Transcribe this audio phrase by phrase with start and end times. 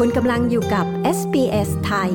[0.00, 0.86] คุณกำลังอยู่กับ
[1.18, 2.10] SBS ไทย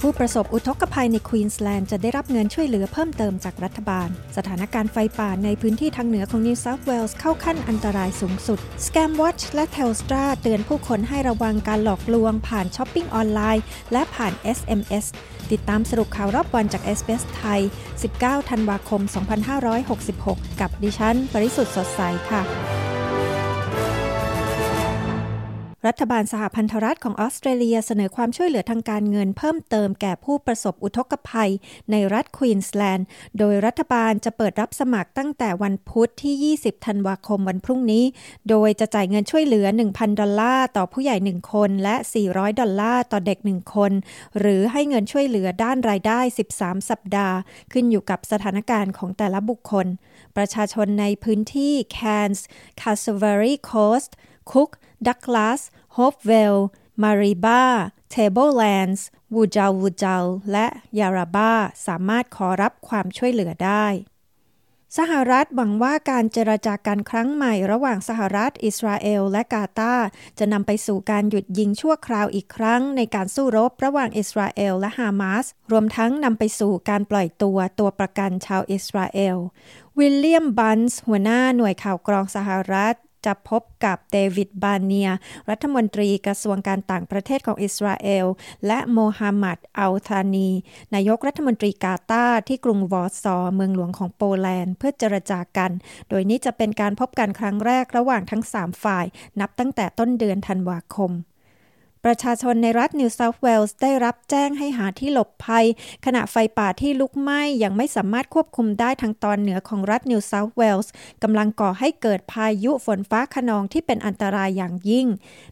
[0.00, 13.62] ผู้ประสบอุทกภัยในควีนสแลนด์จะได้รับเงินช่วยเหลือเพิ่มเติมจากรัฐบาล สถานการณ์ไฟป่าในพื้นที่ทางเหนือของ New South Wales เข้าขั้นอันตรายสูงสุด Scam Watch และ Telstra เตือนผู้คนให้ระวังการหลอกลวง ผ่านช้อปปิ้งออนไลน์
[13.92, 15.04] และผ่าน SMS
[15.50, 17.60] ติดตามสรุปข่าวรอบวันจาก SBS ไทย
[18.04, 19.02] 19 ธันวาคม
[19.80, 22.00] 2566 กับดิฉัน ปริสุทธ์สดใส
[22.32, 22.75] ค่ะ
[25.86, 31.50] รัฐบาลสหพันธรัฐของออสเตรเลียเสนอความช่วยเหลือทางการเงินเพิ่มเติมแก่ผู้ประสบอุทกภัย
[31.90, 33.06] ในรัฐควีนสแลนด์
[33.38, 38.04] โดยรัฐบาลจะเปิดรับสมัครตั้งแต่วันพุธที่ 20 ธันวาคมวันพรุ่งนี้
[38.50, 41.96] โดยจะจ่ายเงินช่วยเหลือ 1,000 ดอลลาร์ต่อผู้ใหญ่ 1 คนและ
[42.28, 43.92] 400 ดอลลาร์ต่อเด็ก 1 คน
[44.38, 46.20] หรือให้เงินช่วยเหลือด้านรายได้
[46.54, 47.36] 13 สัปดาห์
[47.72, 49.86] ขึ้นอยู่กับสถานการณ์ของแต่ละบุคคล
[50.36, 51.98] ประชาชนในพื้นที่แค
[52.28, 52.46] นส์
[52.80, 54.16] คาสเวอรี่โคสต์
[54.52, 54.70] คุก
[55.06, 55.60] ดักลาส
[55.94, 56.56] โฮปเวล
[57.02, 57.62] มาริบา
[58.10, 60.66] เทเบิลแลนด์วูจาวูจัลและ
[60.98, 61.52] ยาราบา
[61.86, 63.86] สามารถขอรับความช่วยเหลือได้
[64.98, 69.94] สหรัฐหวังว่าการเจรจากันครั้งใหม่ระหว่างสหรัฐ อิสราเอล และกาตาร์
[70.38, 79.36] จะนำไปสู่การหยุดยิงชั่วคราวอีกครั้ง ในการสู้รบระหว่างอิสราเอลและฮามาส รวมทั้งนำไปสู่การปล่อยตัวตัวประกันชาวอิสราเอล
[79.98, 85.10] วิลเลียมเบิร์นส์หัวหน้าหน่วยข่าวกรองสหรัฐ จะพบกับเดวิดบาร์เนีย
[85.50, 88.26] รัฐมนตรีกระทรวงการต่างประเทศของอิสราเอล
[88.66, 90.50] และโมฮัมหมัดอัลธานี
[90.94, 95.70] นายกรัฐมนตรีกาตาร์ที่กรุงวอร์ซอเมืองหลวงของโปแลนด์ เพื่อเจรจากัน
[96.08, 99.06] โดยนี้จะเป็นการพบกันครั้งแรกระหว่างทั้ง 3 ฝ่าย
[99.40, 101.12] นับตั้งแต่ต้นเดือนธันวาคม
[102.06, 105.66] ประชาชนในรัฐนิวเซาท์เวลส์ได้รับแจ้งให้หาที่หลบภัย
[106.04, 115.06] ขณะไฟป่าที่ลุกไหม้ยังไม่สามารถควบคุมได้ทางตอนเหนือของรัฐนิวเซาท์เวลส์กำลังก่อให้เกิดพายุฝนฟ้าคะนองที่เป็นอันตรายอย่างยิ่ง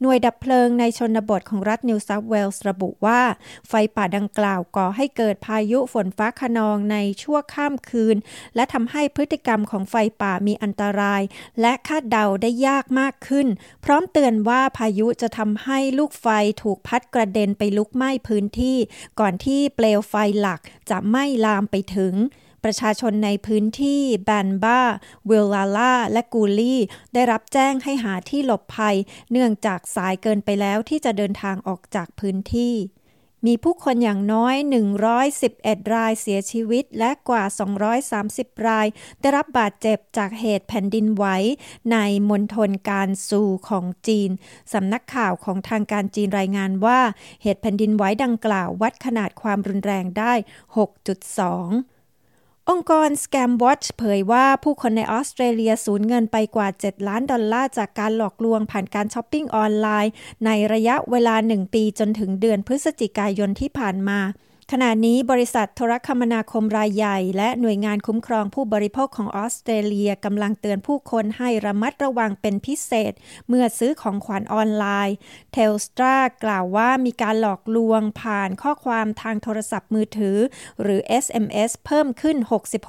[0.00, 3.20] หน่วยดับเพลิงในชนบทของรัฐนิวเซาท์เวลส์ระบุว่า
[3.68, 8.16] ไฟป่าดังกล่าวก่อให้เกิดพายุฝนฟ้าคะนองในชั่วข้ามคืน
[8.54, 11.22] และทำให้พฤติกรรมของไฟป่ามีอันตราย
[11.60, 13.46] และคาดเดาได้ยากมากขึ้น
[13.84, 16.28] พร้อมเตือนว่าพายุจะทำให้ลูกไฟ
[16.62, 18.76] ถูกพัดกระเด็นไปลุกไหม้พื้นที่
[19.20, 20.60] ก่อนที่เปลวไฟหลัก
[20.90, 22.14] จะไหม้ลามไปถึง
[22.64, 24.80] ประชาชนในพื้นที่แบนบ้า
[25.30, 26.80] วิลลาล่า และกูลี่
[27.14, 28.96] ได้รับแจ้งให้หาที่หลบภัย
[29.30, 32.74] เนื่องจากสายเกินไปแล้วที่จะเดินทางออกจากพื้นที่
[33.46, 34.54] มีผู้คนอย่างน้อย
[35.24, 37.44] 111 รายเสียชีวิตและกว่า
[38.04, 38.86] 230 ราย
[39.20, 41.24] ได้รับบาดเจ็บจากเหตุแผ่นดินไหว
[41.92, 41.98] ใน
[42.30, 44.30] มณฑลการซูของจีน
[44.72, 47.00] สำนักข่าวของทางการจีนรายงานว่า
[47.42, 50.32] เหตุแผ่นดินไหวดังกล่าววัดขนาดความรุนแรงได้
[50.76, 51.97] 6.2
[52.72, 60.12] องค์กร Scam Watch เผยว่าผู้คนในออสเตรเลียสูญเงินไปกว่า 7 ล้านดอลลาร์จากการหลอกลวงผ่านการช้อปปิ้งออนไลน์
[60.46, 64.18] ในระยะเวลา 1 ปีจนถึงเดือนพฤศจิกายนที่ผ่านมา
[64.72, 73.12] ขณะนี้บริษัทโทรคมนาคมรายใหญ่ และหน่วยงานคุ้มครองผู้บริโภคของออสเตรเลียกำลังเตือนผู้คนให้ระมัดระวังเป็นพิเศษ
[73.48, 75.16] เมื่อซื้อของขวัญออนไลน์
[75.52, 80.36] เทลสตรากล่าวว่ามีการหลอกลวงผ่านข้อความทางโทรศัพท์มือถือ
[80.82, 82.36] หรือ SMS เพิ่มขึ้น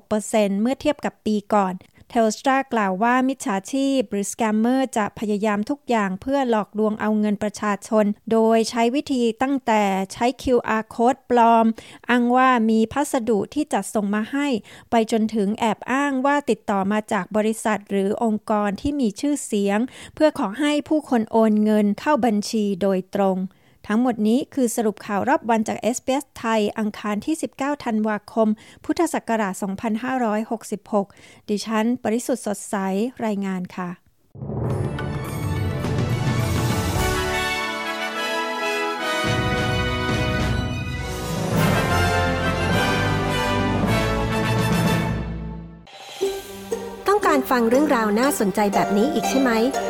[0.00, 1.74] 66%เมื่อเทียบกับปีก่อน
[2.12, 9.82] เทลสตรากล่าวว่ามิจฉาชีพหรือสแกมเมอร์จะพยายามทุกอย่างเพื่อหลอกลวงเอาเงินประชาชน โดยใช้วิธีตั้งแต่
[10.12, 11.66] ใช้ QR code ปลอม
[12.10, 14.46] อ้างว่ามีพัสดุที่จัดส่งมาให้
[14.90, 19.78] ไปจนถึงแอบอ้างว่าติดต่อมาจากบริษัทหรือองค์กรที่มีชื่อเสียง
[20.14, 23.38] เพื่อขอให้ผู้คนโอนเงินเข้าบัญชีโดยตรง
[23.86, 28.48] ทั้งหมดนี้คือสรุปข่าวรอบวันจาก SBS ไทย อังคารที่ 19 ธันวาคม
[28.84, 29.54] พุทธศักราช
[30.72, 32.76] 2566 ดิฉัน ปริสุทธ์สดใส
[33.24, 33.90] รายงานค่ะ
[47.08, 49.50] ต้องการฟังเรื่องราวน่าสนใจแบบนี้อีกใช่ไหม